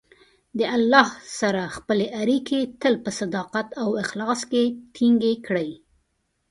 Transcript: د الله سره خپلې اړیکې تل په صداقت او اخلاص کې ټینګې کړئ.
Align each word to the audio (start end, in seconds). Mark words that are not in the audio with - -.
د 0.59 0.61
الله 0.75 1.07
سره 1.39 1.63
خپلې 1.75 2.07
اړیکې 2.21 2.59
تل 2.81 2.93
په 3.03 3.11
صداقت 3.19 3.67
او 3.81 3.89
اخلاص 4.03 4.39
کې 4.51 4.63
ټینګې 4.95 5.33
کړئ. 5.47 5.69